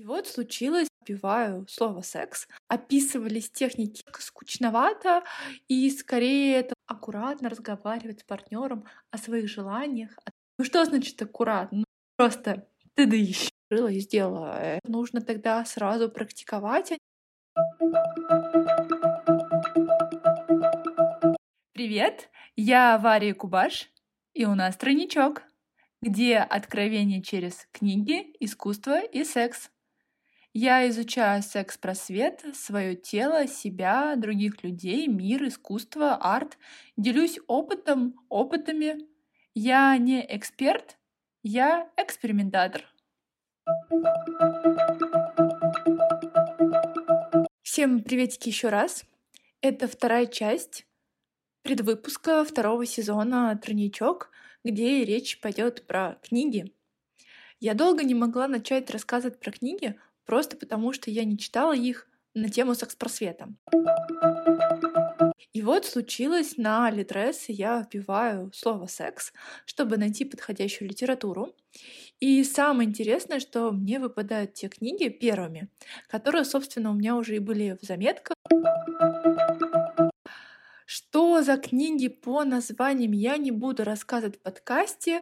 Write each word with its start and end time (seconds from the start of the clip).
И 0.00 0.04
вот 0.06 0.26
случилось, 0.26 0.88
вбиваю 1.02 1.66
слово 1.68 2.00
«секс», 2.00 2.48
описывались 2.68 3.50
техники 3.50 4.02
скучновато, 4.18 5.24
и 5.68 5.90
скорее 5.90 6.56
это 6.56 6.72
аккуратно 6.86 7.50
разговаривать 7.50 8.20
с 8.20 8.22
партнером 8.24 8.86
о 9.10 9.18
своих 9.18 9.46
желаниях. 9.50 10.18
Ну 10.58 10.64
что 10.64 10.86
значит 10.86 11.20
аккуратно? 11.20 11.80
Ну, 11.80 11.84
просто 12.16 12.66
ты 12.94 13.04
да 13.04 13.14
ищи. 13.14 13.50
И 13.70 14.00
сделала. 14.00 14.78
Нужно 14.84 15.20
тогда 15.20 15.62
сразу 15.66 16.10
практиковать. 16.10 16.94
Привет, 21.74 22.30
я 22.56 22.96
Варя 22.96 23.34
Кубаш, 23.34 23.90
и 24.32 24.46
у 24.46 24.54
нас 24.54 24.78
тройничок, 24.78 25.42
где 26.00 26.38
откровение 26.38 27.22
через 27.22 27.68
книги, 27.72 28.34
искусство 28.40 28.98
и 28.98 29.24
секс. 29.24 29.70
Я 30.52 30.88
изучаю 30.88 31.42
секс-просвет, 31.42 32.44
свое 32.54 32.96
тело, 32.96 33.46
себя, 33.46 34.16
других 34.16 34.64
людей, 34.64 35.06
мир, 35.06 35.46
искусство, 35.46 36.16
арт. 36.16 36.58
Делюсь 36.96 37.38
опытом, 37.46 38.16
опытами. 38.28 39.06
Я 39.54 39.96
не 39.96 40.26
эксперт, 40.28 40.98
я 41.44 41.88
экспериментатор. 41.96 42.82
Всем 47.62 48.02
приветики 48.02 48.48
еще 48.48 48.70
раз. 48.70 49.04
Это 49.60 49.86
вторая 49.86 50.26
часть 50.26 50.84
предвыпуска 51.62 52.44
второго 52.44 52.86
сезона 52.86 53.56
«Тройничок», 53.56 54.32
где 54.64 55.04
речь 55.04 55.40
пойдет 55.40 55.86
про 55.86 56.18
книги. 56.22 56.74
Я 57.60 57.74
долго 57.74 58.02
не 58.02 58.14
могла 58.14 58.48
начать 58.48 58.90
рассказывать 58.90 59.38
про 59.38 59.52
книги, 59.52 59.96
просто 60.30 60.56
потому 60.56 60.92
что 60.92 61.10
я 61.10 61.24
не 61.24 61.36
читала 61.36 61.74
их 61.74 62.06
на 62.34 62.48
тему 62.48 62.76
секс-просвета. 62.76 63.48
И 65.52 65.60
вот 65.60 65.86
случилось 65.86 66.56
на 66.56 66.88
Литрес, 66.88 67.46
я 67.48 67.80
вбиваю 67.82 68.52
слово 68.54 68.86
«секс», 68.86 69.32
чтобы 69.66 69.96
найти 69.96 70.24
подходящую 70.24 70.88
литературу. 70.88 71.52
И 72.20 72.44
самое 72.44 72.88
интересное, 72.88 73.40
что 73.40 73.72
мне 73.72 73.98
выпадают 73.98 74.54
те 74.54 74.68
книги 74.68 75.08
первыми, 75.08 75.68
которые, 76.06 76.44
собственно, 76.44 76.92
у 76.92 76.94
меня 76.94 77.16
уже 77.16 77.34
и 77.34 77.40
были 77.40 77.76
в 77.82 77.84
заметках. 77.84 78.36
Что 80.86 81.42
за 81.42 81.56
книги 81.56 82.06
по 82.06 82.44
названиям 82.44 83.10
я 83.10 83.36
не 83.36 83.50
буду 83.50 83.82
рассказывать 83.82 84.36
в 84.36 84.42
подкасте. 84.42 85.20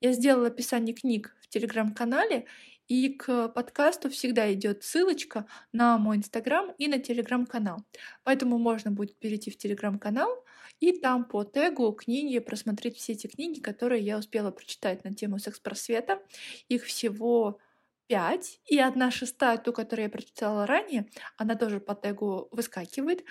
Я 0.00 0.12
сделала 0.12 0.48
описание 0.48 0.94
книг 0.94 1.36
в 1.40 1.48
телеграм-канале, 1.48 2.46
и 2.88 3.08
к 3.08 3.48
подкасту 3.48 4.10
всегда 4.10 4.52
идет 4.52 4.84
ссылочка 4.84 5.46
на 5.72 5.98
мой 5.98 6.18
инстаграм 6.18 6.70
и 6.78 6.86
на 6.86 6.98
телеграм-канал. 6.98 7.84
Поэтому 8.22 8.58
можно 8.58 8.90
будет 8.92 9.18
перейти 9.18 9.50
в 9.50 9.58
телеграм-канал 9.58 10.44
и 10.78 10.92
там 10.92 11.24
по 11.24 11.44
тегу 11.44 11.92
книги 11.92 12.38
просмотреть 12.38 12.96
все 12.96 13.12
эти 13.14 13.26
книги, 13.26 13.60
которые 13.60 14.02
я 14.04 14.18
успела 14.18 14.50
прочитать 14.50 15.04
на 15.04 15.14
тему 15.14 15.38
секс-просвета. 15.38 16.20
Их 16.68 16.84
всего 16.84 17.58
пять, 18.06 18.60
и 18.66 18.78
одна 18.78 19.10
шестая, 19.10 19.58
ту, 19.58 19.72
которую 19.72 20.04
я 20.04 20.10
прочитала 20.10 20.64
ранее, 20.66 21.08
она 21.36 21.56
тоже 21.56 21.80
по 21.80 21.94
тегу 21.94 22.48
выскакивает. 22.52 23.24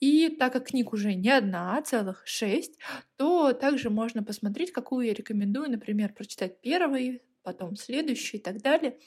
И 0.00 0.28
так 0.28 0.52
как 0.52 0.68
книг 0.68 0.92
уже 0.92 1.14
не 1.14 1.30
одна, 1.30 1.76
а 1.78 1.82
целых 1.82 2.22
шесть, 2.26 2.78
то 3.16 3.52
также 3.52 3.90
можно 3.90 4.22
посмотреть, 4.22 4.72
какую 4.72 5.06
я 5.06 5.14
рекомендую, 5.14 5.70
например, 5.70 6.12
прочитать 6.12 6.60
первый, 6.60 7.22
потом 7.42 7.76
следующий 7.76 8.36
и 8.36 8.40
так 8.40 8.60
далее. 8.60 8.98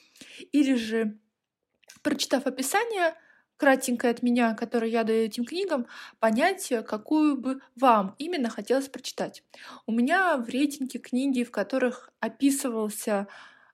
Или 0.51 0.75
же, 0.75 1.19
прочитав 2.01 2.47
описание, 2.47 3.15
кратенькое 3.57 4.11
от 4.11 4.23
меня, 4.23 4.55
которое 4.55 4.89
я 4.89 5.03
даю 5.03 5.25
этим 5.25 5.45
книгам, 5.45 5.87
понять, 6.19 6.71
какую 6.87 7.37
бы 7.37 7.59
вам 7.75 8.15
именно 8.17 8.49
хотелось 8.49 8.87
прочитать. 8.87 9.43
У 9.85 9.91
меня 9.91 10.37
в 10.37 10.47
рейтинге 10.49 10.99
книги, 10.99 11.43
в 11.43 11.51
которых 11.51 12.09
описывался 12.21 13.27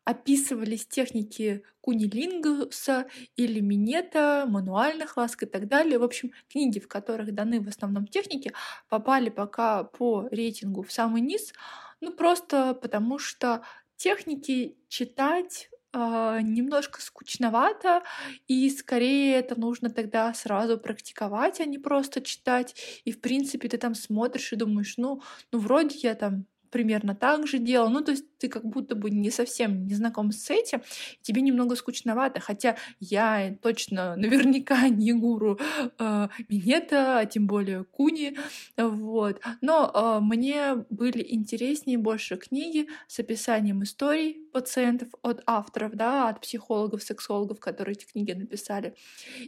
описывались 0.06 0.86
техники 0.88 1.64
кунилингуса 1.82 3.08
или 3.36 3.60
минета, 3.60 4.46
мануальных 4.48 5.18
ласк 5.18 5.44
и 5.44 5.46
так 5.46 5.68
далее. 5.68 6.00
В 6.00 6.04
общем, 6.04 6.32
книги, 6.50 6.80
в 6.80 6.88
которых 6.88 7.34
даны 7.34 7.60
в 7.60 7.68
основном 7.68 8.08
техники, 8.08 8.54
попали 8.88 9.30
пока 9.30 9.84
по 9.84 10.28
рейтингу 10.32 10.84
в 10.84 10.92
самый 10.92 11.22
низ, 11.22 11.54
ну 12.02 12.14
просто 12.14 12.74
потому 12.76 13.18
что 13.20 13.64
техники 13.98 14.78
читать 14.90 15.70
э, 15.94 16.40
немножко 16.42 17.02
скучновато, 17.02 18.04
и 18.48 18.70
скорее 18.70 19.36
это 19.36 19.60
нужно 19.60 19.90
тогда 19.90 20.34
сразу 20.34 20.78
практиковать, 20.78 21.60
а 21.62 21.66
не 21.66 21.80
просто 21.80 22.22
читать. 22.22 22.76
И 23.06 23.12
в 23.12 23.22
принципе 23.22 23.70
ты 23.70 23.78
там 23.78 23.96
смотришь 23.96 24.54
и 24.54 24.56
думаешь, 24.56 24.96
ну, 24.98 25.22
ну 25.52 25.60
вроде 25.60 25.98
я 26.00 26.16
там 26.16 26.46
примерно 26.76 27.16
так 27.16 27.48
же 27.48 27.58
делал. 27.58 27.90
Ну, 27.90 28.02
то 28.02 28.12
есть 28.12 28.26
ты 28.38 28.50
как 28.50 28.66
будто 28.66 28.96
бы 28.96 29.10
не 29.10 29.32
совсем 29.32 29.88
не 29.88 29.94
знаком 29.94 30.34
с 30.34 30.50
этим, 30.50 30.82
тебе 31.22 31.42
немного 31.42 31.78
скучновато, 31.78 32.42
хотя 32.42 32.76
я 33.00 33.56
точно 33.62 34.16
наверняка 34.18 34.90
не 34.90 35.14
гуру 35.14 35.58
э, 35.98 36.28
Минета, 36.50 37.20
а 37.20 37.26
тем 37.26 37.48
более 37.48 37.86
Куни, 37.86 38.38
вот. 38.76 39.40
Но 39.62 39.90
э, 39.90 40.20
мне 40.22 40.86
были 40.90 41.26
интереснее 41.30 41.98
больше 41.98 42.36
книги 42.36 42.90
с 43.08 43.20
описанием 43.20 43.82
историй 43.84 44.46
пациентов 44.52 45.08
от 45.22 45.44
авторов, 45.46 45.94
да, 45.94 46.28
от 46.28 46.42
психологов, 46.42 47.04
сексологов, 47.04 47.62
которые 47.62 47.94
эти 47.94 48.06
книги 48.06 48.34
написали, 48.34 48.96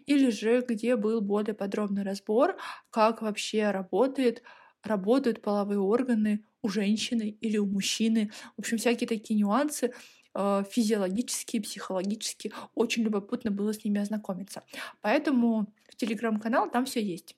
или 0.06 0.30
же 0.30 0.64
где 0.66 0.96
был 0.96 1.20
более 1.20 1.54
подробный 1.54 2.04
разбор, 2.04 2.56
как 2.90 3.22
вообще 3.22 3.72
работает 3.72 4.44
работают 4.84 5.42
половые 5.42 5.80
органы 5.80 6.44
у 6.62 6.70
женщины 6.70 7.38
или 7.42 7.58
у 7.58 7.66
мужчины. 7.66 8.32
В 8.56 8.60
общем, 8.60 8.78
всякие 8.78 9.08
такие 9.08 9.40
нюансы 9.40 9.94
э, 10.34 10.64
физиологические, 10.70 11.62
психологические. 11.62 12.54
Очень 12.76 13.04
любопытно 13.04 13.52
было 13.52 13.74
с 13.74 13.84
ними 13.84 14.00
ознакомиться. 14.00 14.64
Поэтому 15.02 15.68
в 15.90 15.96
телеграм-канал 15.96 16.70
там 16.70 16.86
все 16.86 17.02
есть. 17.02 17.36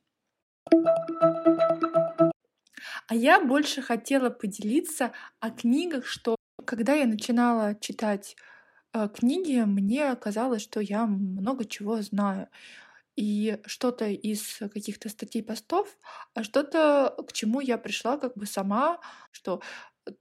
А 3.07 3.15
я 3.15 3.39
больше 3.43 3.81
хотела 3.81 4.29
поделиться 4.29 5.11
о 5.39 5.49
книгах, 5.49 6.05
что 6.05 6.35
когда 6.65 6.93
я 6.93 7.07
начинала 7.07 7.75
читать 7.75 8.35
э, 8.93 9.09
книги, 9.09 9.63
мне 9.65 10.15
казалось, 10.15 10.61
что 10.61 10.79
я 10.79 11.05
много 11.05 11.65
чего 11.65 12.01
знаю 12.01 12.47
и 13.19 13.59
что-то 13.65 14.05
из 14.07 14.59
каких-то 14.73 15.09
статей, 15.09 15.43
постов, 15.43 15.97
а 16.33 16.43
что-то, 16.43 17.13
к 17.27 17.33
чему 17.33 17.59
я 17.59 17.77
пришла 17.77 18.17
как 18.17 18.37
бы 18.37 18.45
сама, 18.45 19.01
что 19.31 19.61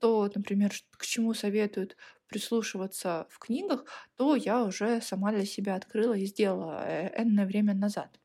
то, 0.01 0.29
например, 0.35 0.73
к 0.91 1.07
чему 1.07 1.33
советуют 1.33 1.97
прислушиваться 2.27 3.29
в 3.31 3.39
книгах, 3.39 3.85
то 4.17 4.35
я 4.35 4.65
уже 4.65 5.01
сама 5.01 5.31
для 5.31 5.47
себя 5.47 5.77
открыла 5.77 6.15
и 6.15 6.27
сделала 6.27 6.83
э, 6.85 7.23
энное 7.23 7.47
время 7.47 7.73
назад. 7.73 8.19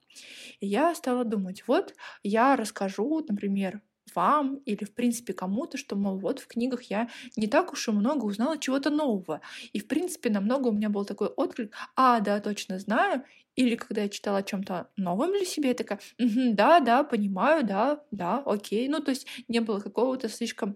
И 0.59 0.67
я 0.67 0.95
стала 0.95 1.23
думать, 1.23 1.63
вот 1.67 1.95
я 2.23 2.55
расскажу, 2.55 3.23
например, 3.27 3.81
вам 4.15 4.57
или, 4.65 4.83
в 4.83 4.93
принципе, 4.93 5.33
кому-то, 5.33 5.77
что, 5.77 5.95
мол, 5.95 6.17
вот 6.19 6.39
в 6.39 6.47
книгах 6.47 6.83
я 6.83 7.09
не 7.37 7.47
так 7.47 7.73
уж 7.73 7.87
и 7.87 7.91
много 7.91 8.25
узнала 8.25 8.57
чего-то 8.57 8.89
нового. 8.89 9.41
И, 9.71 9.79
в 9.79 9.87
принципе, 9.87 10.29
намного 10.29 10.67
у 10.67 10.71
меня 10.71 10.89
был 10.89 11.05
такой 11.05 11.27
отклик, 11.29 11.73
а, 11.95 12.19
да, 12.19 12.39
точно 12.39 12.79
знаю. 12.79 13.23
Или 13.55 13.75
когда 13.75 14.01
я 14.03 14.09
читала 14.09 14.39
о 14.39 14.43
чем-то 14.43 14.89
новом 14.97 15.31
для 15.31 15.45
себя, 15.45 15.69
я 15.69 15.75
такая, 15.75 15.99
угу, 16.19 16.53
да, 16.53 16.79
да, 16.79 17.03
понимаю, 17.03 17.63
да, 17.65 18.03
да, 18.11 18.41
окей. 18.45 18.87
Ну, 18.87 18.99
то 19.01 19.11
есть 19.11 19.27
не 19.47 19.59
было 19.59 19.79
какого-то 19.79 20.29
слишком 20.29 20.75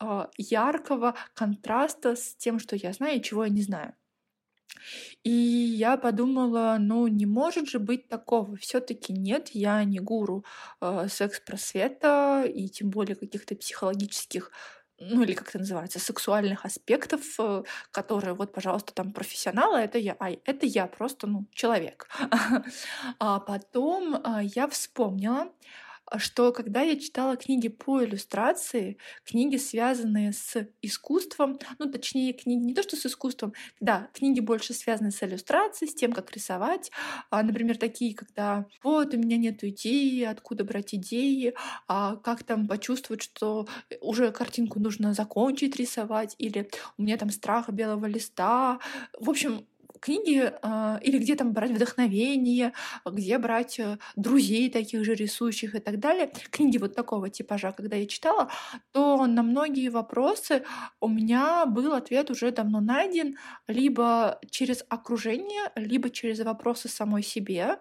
э, 0.00 0.26
яркого 0.38 1.14
контраста 1.34 2.16
с 2.16 2.34
тем, 2.36 2.58
что 2.58 2.76
я 2.76 2.92
знаю 2.92 3.18
и 3.18 3.22
чего 3.22 3.44
я 3.44 3.50
не 3.50 3.62
знаю. 3.62 3.94
И 5.24 5.30
я 5.30 5.96
подумала, 5.96 6.76
ну 6.80 7.06
не 7.08 7.26
может 7.26 7.68
же 7.68 7.78
быть 7.78 8.08
такого. 8.08 8.56
Все-таки 8.56 9.12
нет, 9.12 9.50
я 9.52 9.82
не 9.84 9.98
гуру 10.00 10.44
э, 10.80 11.06
секс-просвета 11.08 12.44
и 12.46 12.68
тем 12.68 12.90
более 12.90 13.16
каких-то 13.16 13.54
психологических 13.56 14.50
ну 15.00 15.22
или 15.22 15.32
как 15.34 15.48
это 15.48 15.58
называется, 15.58 15.98
сексуальных 15.98 16.64
аспектов, 16.64 17.22
э, 17.38 17.62
которые 17.90 18.34
вот, 18.34 18.52
пожалуйста, 18.52 18.92
там 18.94 19.12
профессионалы, 19.12 19.78
это 19.78 19.98
я, 19.98 20.16
а 20.18 20.30
это 20.30 20.66
я 20.66 20.86
просто, 20.86 21.26
ну, 21.26 21.46
человек. 21.52 22.08
А 23.20 23.40
потом 23.40 24.20
а, 24.24 24.42
я 24.42 24.68
вспомнила, 24.68 25.48
что 26.16 26.52
когда 26.52 26.82
я 26.82 26.98
читала 26.98 27.36
книги 27.36 27.68
по 27.68 28.02
иллюстрации, 28.04 28.96
книги, 29.24 29.56
связанные 29.56 30.32
с 30.32 30.66
искусством, 30.82 31.58
ну, 31.78 31.90
точнее, 31.90 32.32
книги 32.32 32.60
не 32.64 32.74
то, 32.74 32.82
что 32.82 32.96
с 32.96 33.04
искусством, 33.06 33.52
да, 33.80 34.08
книги 34.14 34.40
больше 34.40 34.72
связаны 34.74 35.10
с 35.10 35.22
иллюстрацией, 35.22 35.90
с 35.90 35.94
тем, 35.94 36.12
как 36.12 36.32
рисовать, 36.34 36.90
а, 37.30 37.42
например, 37.42 37.76
такие, 37.76 38.14
когда 38.14 38.66
вот 38.82 39.14
у 39.14 39.18
меня 39.18 39.36
нет 39.36 39.62
идеи, 39.64 40.22
откуда 40.24 40.64
брать 40.64 40.94
идеи, 40.94 41.54
а 41.86 42.16
как 42.16 42.44
там 42.44 42.66
почувствовать, 42.66 43.22
что 43.22 43.66
уже 44.00 44.32
картинку 44.32 44.80
нужно 44.80 45.12
закончить 45.14 45.76
рисовать, 45.76 46.34
или 46.38 46.70
у 46.96 47.02
меня 47.02 47.16
там 47.16 47.30
страх 47.30 47.68
белого 47.70 48.06
листа. 48.06 48.78
В 49.18 49.30
общем, 49.30 49.66
книги 50.00 50.52
э, 50.62 50.98
или 51.02 51.18
где 51.18 51.34
там 51.34 51.52
брать 51.52 51.70
вдохновение, 51.70 52.72
где 53.04 53.38
брать 53.38 53.78
э, 53.78 53.98
друзей 54.16 54.70
таких 54.70 55.04
же 55.04 55.14
рисующих 55.14 55.74
и 55.74 55.78
так 55.80 55.98
далее. 55.98 56.30
Книги 56.50 56.78
вот 56.78 56.94
такого 56.94 57.30
типажа, 57.30 57.72
когда 57.72 57.96
я 57.96 58.06
читала, 58.06 58.50
то 58.92 59.26
на 59.26 59.42
многие 59.42 59.88
вопросы 59.88 60.64
у 61.00 61.08
меня 61.08 61.66
был 61.66 61.92
ответ 61.94 62.30
уже 62.30 62.50
давно 62.50 62.80
найден, 62.80 63.36
либо 63.66 64.38
через 64.50 64.84
окружение, 64.88 65.70
либо 65.76 66.10
через 66.10 66.40
вопросы 66.40 66.88
самой 66.88 67.22
себе 67.22 67.78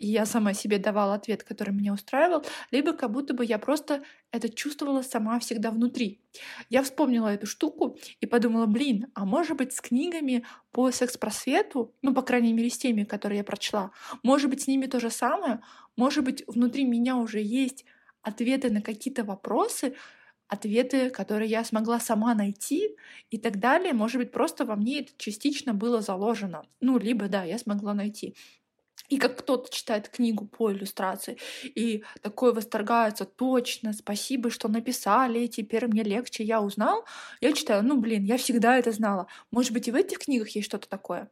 и 0.00 0.06
я 0.06 0.24
сама 0.24 0.54
себе 0.54 0.78
давала 0.78 1.14
ответ, 1.14 1.44
который 1.44 1.74
меня 1.74 1.92
устраивал, 1.92 2.44
либо 2.70 2.94
как 2.94 3.12
будто 3.12 3.34
бы 3.34 3.44
я 3.44 3.58
просто 3.58 4.02
это 4.32 4.48
чувствовала 4.48 5.02
сама 5.02 5.38
всегда 5.38 5.70
внутри. 5.70 6.22
Я 6.70 6.82
вспомнила 6.82 7.28
эту 7.28 7.46
штуку 7.46 7.98
и 8.18 8.26
подумала, 8.26 8.66
блин, 8.66 9.08
а 9.14 9.26
может 9.26 9.58
быть 9.58 9.74
с 9.74 9.80
книгами 9.80 10.44
по 10.72 10.90
секс-просвету, 10.90 11.94
ну, 12.00 12.14
по 12.14 12.22
крайней 12.22 12.54
мере, 12.54 12.70
с 12.70 12.78
теми, 12.78 13.04
которые 13.04 13.38
я 13.38 13.44
прочла, 13.44 13.90
может 14.22 14.48
быть, 14.48 14.62
с 14.62 14.66
ними 14.66 14.86
то 14.86 15.00
же 15.00 15.10
самое, 15.10 15.60
может 15.96 16.24
быть, 16.24 16.44
внутри 16.46 16.84
меня 16.84 17.16
уже 17.16 17.42
есть 17.42 17.84
ответы 18.22 18.70
на 18.70 18.80
какие-то 18.80 19.24
вопросы, 19.24 19.94
ответы, 20.48 21.10
которые 21.10 21.48
я 21.50 21.62
смогла 21.62 22.00
сама 22.00 22.34
найти 22.34 22.96
и 23.30 23.38
так 23.38 23.60
далее. 23.60 23.92
Может 23.92 24.18
быть, 24.18 24.32
просто 24.32 24.64
во 24.64 24.76
мне 24.76 25.00
это 25.00 25.12
частично 25.18 25.74
было 25.74 26.00
заложено. 26.00 26.64
Ну, 26.80 26.98
либо, 26.98 27.28
да, 27.28 27.44
я 27.44 27.58
смогла 27.58 27.94
найти. 27.94 28.34
И 29.08 29.18
как 29.18 29.38
кто-то 29.38 29.70
читает 29.74 30.08
книгу 30.08 30.46
по 30.46 30.70
иллюстрации 30.70 31.36
и 31.64 32.04
такой 32.22 32.52
восторгается, 32.52 33.24
точно, 33.24 33.92
спасибо, 33.92 34.50
что 34.50 34.68
написали, 34.68 35.46
теперь 35.46 35.86
мне 35.86 36.02
легче, 36.02 36.44
я 36.44 36.60
узнал. 36.60 37.04
Я 37.40 37.52
читаю, 37.52 37.82
ну 37.84 37.98
блин, 38.00 38.24
я 38.24 38.36
всегда 38.36 38.78
это 38.78 38.92
знала. 38.92 39.26
Может 39.50 39.72
быть, 39.72 39.88
и 39.88 39.90
в 39.90 39.96
этих 39.96 40.18
книгах 40.20 40.48
есть 40.50 40.66
что-то 40.66 40.88
такое. 40.88 41.30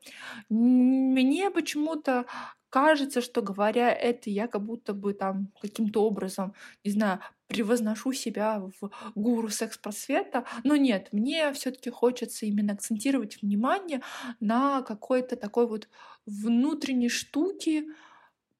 Мне 0.48 1.50
почему-то 1.50 2.26
кажется, 2.70 3.20
что 3.20 3.42
говоря 3.42 3.92
это, 3.92 4.30
я 4.30 4.48
как 4.48 4.64
будто 4.64 4.92
бы 4.92 5.14
там 5.14 5.52
каким-то 5.60 6.04
образом, 6.04 6.54
не 6.84 6.90
знаю, 6.90 7.20
превозношу 7.46 8.12
себя 8.12 8.60
в 8.60 8.90
гуру 9.14 9.48
секс-просвета. 9.48 10.44
Но 10.64 10.76
нет, 10.76 11.08
мне 11.12 11.52
все 11.52 11.70
таки 11.70 11.90
хочется 11.90 12.46
именно 12.46 12.74
акцентировать 12.74 13.40
внимание 13.42 14.02
на 14.40 14.82
какой-то 14.82 15.36
такой 15.36 15.66
вот 15.66 15.88
внутренней 16.26 17.08
штуке, 17.08 17.86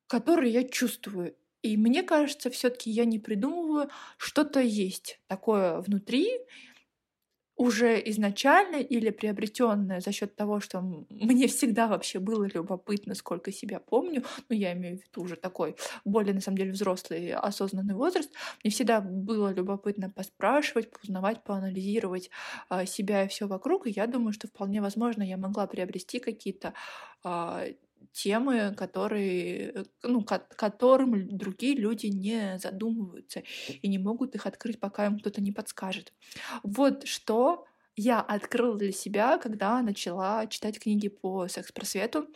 которую 0.06 0.50
я 0.50 0.64
чувствую. 0.64 1.37
И 1.62 1.76
мне 1.76 2.02
кажется, 2.02 2.50
все 2.50 2.70
таки 2.70 2.90
я 2.90 3.04
не 3.04 3.19
придумываю, 3.19 3.90
что-то 4.16 4.61
есть 4.61 5.20
такое 5.26 5.81
внутри, 5.81 6.31
уже 7.58 8.00
изначально 8.06 8.76
или 8.76 9.10
приобретенное 9.10 10.00
за 10.00 10.12
счет 10.12 10.37
того, 10.37 10.60
что 10.60 10.81
мне 11.10 11.49
всегда 11.49 11.88
вообще 11.88 12.20
было 12.20 12.44
любопытно, 12.44 13.14
сколько 13.14 13.52
себя 13.52 13.81
помню, 13.81 14.22
ну 14.49 14.56
я 14.56 14.72
имею 14.72 14.99
в 14.99 15.02
виду 15.02 15.22
уже 15.22 15.37
такой 15.37 15.76
более 16.05 16.34
на 16.34 16.40
самом 16.40 16.58
деле 16.58 16.72
взрослый 16.72 17.32
осознанный 17.32 17.94
возраст, 17.94 18.31
мне 18.62 18.70
всегда 18.70 19.00
было 19.00 19.52
любопытно 19.52 20.08
поспрашивать, 20.08 20.90
поузнавать, 20.90 21.43
поанализировать 21.43 22.31
а, 22.69 22.87
себя 22.87 23.25
и 23.25 23.28
все 23.28 23.49
вокруг, 23.49 23.87
и 23.88 23.90
я 23.90 24.06
думаю, 24.06 24.32
что 24.32 24.46
вполне 24.46 24.81
возможно 24.81 25.25
я 25.25 25.37
могла 25.37 25.66
приобрести 25.66 26.20
какие-то 26.20 26.75
а, 27.25 27.64
темы, 28.23 28.75
которые, 28.76 29.73
э, 29.73 29.85
ну, 30.03 30.25
которым 30.25 31.29
другие 31.37 31.76
люди 31.76 32.06
не 32.06 32.59
задумываются 32.59 33.43
и 33.69 33.88
не 33.88 33.99
могут 33.99 34.35
их 34.35 34.47
открыть, 34.47 34.81
пока 34.81 35.06
им 35.06 35.19
кто-то 35.19 35.41
не 35.41 35.53
подскажет. 35.53 36.12
Вот 36.62 37.06
что 37.06 37.65
я 37.97 38.20
открыла 38.20 38.76
для 38.76 38.93
себя, 38.93 39.38
когда 39.38 39.81
начала 39.82 40.47
читать 40.47 40.79
книги 40.81 41.09
по 41.09 41.49
секс-просвету. 41.49 42.29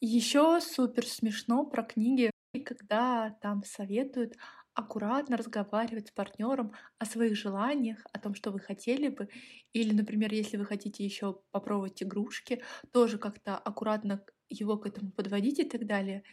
Еще 0.00 0.60
супер 0.60 1.06
смешно 1.06 1.64
про 1.64 1.82
книги, 1.82 2.30
когда 2.60 3.36
там 3.40 3.62
советуют 3.64 4.36
аккуратно 4.74 5.36
разговаривать 5.36 6.08
с 6.08 6.10
партнером 6.10 6.72
о 6.98 7.04
своих 7.04 7.36
желаниях, 7.36 8.04
о 8.12 8.18
том, 8.18 8.34
что 8.34 8.50
вы 8.50 8.58
хотели 8.58 9.08
бы. 9.08 9.28
Или, 9.72 9.92
например, 9.92 10.32
если 10.32 10.56
вы 10.56 10.64
хотите 10.64 11.04
еще 11.04 11.40
попробовать 11.52 12.02
игрушки, 12.02 12.62
тоже 12.92 13.18
как-то 13.18 13.56
аккуратно 13.56 14.24
его 14.48 14.76
к 14.76 14.86
этому 14.86 15.12
подводить 15.12 15.60
и 15.60 15.64
так 15.64 15.86
далее. 15.86 16.24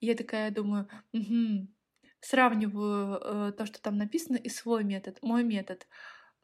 И 0.00 0.06
я 0.06 0.14
такая 0.14 0.50
думаю, 0.50 0.88
угу. 1.12 1.68
сравниваю 2.20 3.20
э, 3.22 3.52
то, 3.52 3.66
что 3.66 3.80
там 3.82 3.98
написано, 3.98 4.36
и 4.36 4.48
свой 4.48 4.82
метод, 4.82 5.18
мой 5.22 5.44
метод. 5.44 5.86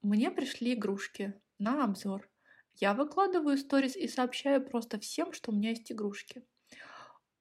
Мне 0.02 0.30
пришли 0.30 0.74
игрушки 0.74 1.34
на 1.58 1.84
обзор. 1.84 2.28
Я 2.74 2.92
выкладываю 2.92 3.56
сторис 3.56 3.96
и 3.96 4.06
сообщаю 4.08 4.62
просто 4.62 5.00
всем, 5.00 5.32
что 5.32 5.50
у 5.50 5.54
меня 5.54 5.70
есть 5.70 5.90
игрушки 5.90 6.44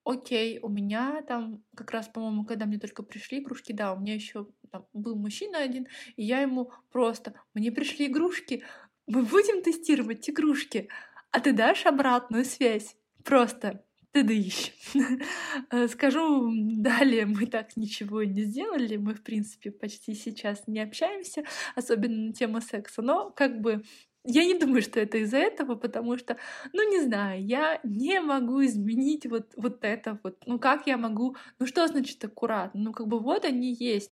окей, 0.05 0.59
у 0.61 0.69
меня 0.69 1.21
там 1.27 1.63
как 1.75 1.91
раз, 1.91 2.07
по-моему, 2.07 2.45
когда 2.45 2.65
мне 2.65 2.79
только 2.79 3.03
пришли 3.03 3.39
игрушки, 3.39 3.71
да, 3.73 3.93
у 3.93 3.99
меня 3.99 4.13
еще 4.13 4.47
был 4.93 5.15
мужчина 5.15 5.59
один, 5.59 5.87
и 6.15 6.23
я 6.23 6.41
ему 6.41 6.71
просто, 6.91 7.33
мне 7.53 7.71
пришли 7.71 8.05
игрушки, 8.05 8.63
мы 9.07 9.23
будем 9.23 9.61
тестировать 9.61 10.29
игрушки, 10.29 10.89
а 11.31 11.39
ты 11.39 11.51
дашь 11.51 11.85
обратную 11.85 12.45
связь? 12.45 12.95
Просто 13.23 13.83
ты 14.11 14.23
дышь. 14.23 14.71
Э, 15.71 15.87
скажу 15.87 16.51
далее, 16.77 17.25
мы 17.25 17.47
так 17.47 17.75
ничего 17.75 18.23
не 18.23 18.43
сделали, 18.43 18.97
мы, 18.97 19.15
в 19.15 19.23
принципе, 19.23 19.71
почти 19.71 20.13
сейчас 20.13 20.63
не 20.67 20.79
общаемся, 20.79 21.43
особенно 21.75 22.27
на 22.27 22.33
тему 22.33 22.61
секса, 22.61 23.01
но 23.01 23.31
как 23.31 23.59
бы 23.59 23.83
я 24.25 24.45
не 24.45 24.57
думаю, 24.57 24.81
что 24.81 25.00
это 25.00 25.18
из-за 25.19 25.38
этого, 25.38 25.75
потому 25.75 26.18
что, 26.18 26.38
ну 26.74 26.89
не 26.89 27.01
знаю, 27.01 27.44
я 27.44 27.80
не 27.83 28.19
могу 28.19 28.63
изменить 28.66 29.25
вот, 29.25 29.54
вот 29.56 29.83
это 29.83 30.19
вот. 30.24 30.38
Ну 30.45 30.60
как 30.60 30.88
я 30.88 30.98
могу? 30.98 31.36
Ну 31.60 31.68
что 31.68 31.88
значит 31.88 32.24
аккуратно? 32.24 32.81
Ну 32.81 32.92
как 32.92 33.07
бы 33.07 33.19
вот 33.19 33.45
они 33.45 33.74
есть. 33.74 34.12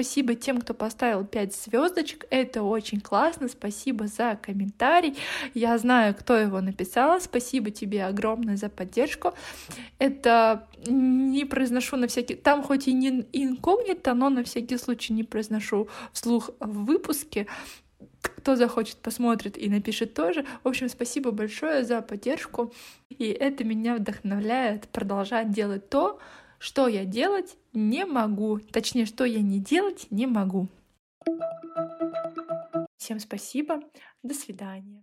Спасибо 0.00 0.34
тем, 0.34 0.62
кто 0.62 0.72
поставил 0.72 1.26
5 1.26 1.54
звездочек. 1.54 2.24
Это 2.30 2.62
очень 2.62 3.02
классно. 3.02 3.48
Спасибо 3.48 4.06
за 4.06 4.38
комментарий. 4.40 5.18
Я 5.52 5.76
знаю, 5.76 6.14
кто 6.14 6.36
его 6.36 6.62
написал. 6.62 7.20
Спасибо 7.20 7.70
тебе 7.70 8.06
огромное 8.06 8.56
за 8.56 8.70
поддержку. 8.70 9.34
Это 9.98 10.66
не 10.86 11.44
произношу 11.44 11.98
на 11.98 12.06
всякий... 12.06 12.34
Там 12.34 12.62
хоть 12.62 12.88
и 12.88 12.94
не 12.94 13.26
инкогнито, 13.34 14.14
но 14.14 14.30
на 14.30 14.42
всякий 14.42 14.78
случай 14.78 15.12
не 15.12 15.22
произношу 15.22 15.90
вслух 16.14 16.48
в 16.60 16.86
выпуске 16.86 17.46
кто 18.20 18.56
захочет, 18.56 18.96
посмотрит 18.96 19.56
и 19.56 19.68
напишет 19.68 20.14
тоже. 20.14 20.44
В 20.62 20.68
общем, 20.68 20.88
спасибо 20.88 21.30
большое 21.30 21.84
за 21.84 22.02
поддержку. 22.02 22.72
И 23.08 23.24
это 23.26 23.64
меня 23.64 23.96
вдохновляет 23.96 24.88
продолжать 24.88 25.50
делать 25.50 25.88
то, 25.88 26.18
что 26.58 26.88
я 26.88 27.04
делать 27.04 27.56
не 27.72 28.04
могу. 28.04 28.58
Точнее, 28.58 29.06
что 29.06 29.24
я 29.24 29.40
не 29.40 29.58
делать 29.58 30.06
не 30.10 30.26
могу. 30.26 30.68
Всем 32.96 33.18
спасибо. 33.18 33.80
До 34.22 34.34
свидания. 34.34 35.02